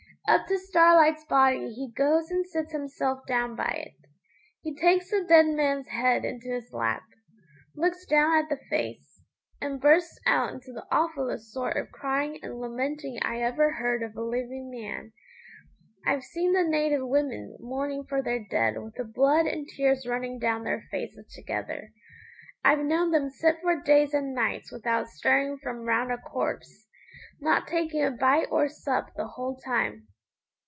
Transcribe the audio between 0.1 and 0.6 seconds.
Up to